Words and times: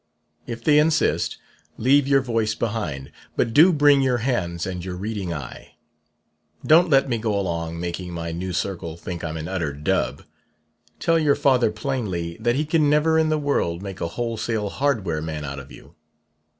If 0.47 0.63
they 0.63 0.79
insist, 0.79 1.37
leave 1.77 2.07
your 2.07 2.21
voice 2.21 2.55
behind; 2.55 3.11
but 3.35 3.53
do 3.53 3.71
bring 3.71 4.01
your 4.01 4.17
hands 4.17 4.65
and 4.65 4.83
your 4.83 4.95
reading 4.95 5.31
eye. 5.31 5.75
Don't 6.65 6.89
let 6.89 7.07
me 7.07 7.19
go 7.19 7.39
along 7.39 7.79
making 7.79 8.11
my 8.11 8.31
new 8.31 8.51
circle 8.51 8.97
think 8.97 9.23
I'm 9.23 9.37
an 9.37 9.47
utter 9.47 9.73
dub. 9.73 10.23
Tell 10.99 11.19
your 11.19 11.35
father 11.35 11.69
plainly 11.69 12.35
that 12.39 12.55
he 12.55 12.65
can 12.65 12.89
never 12.89 13.19
in 13.19 13.29
the 13.29 13.37
world 13.37 13.83
make 13.83 14.01
a 14.01 14.07
wholesale 14.17 14.69
hardware 14.71 15.21
man 15.21 15.45
out 15.45 15.59
of 15.59 15.71
you. 15.71 15.93